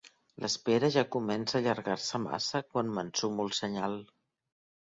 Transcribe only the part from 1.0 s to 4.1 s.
comença a allargar-se massa quan m'ensumo el senyal.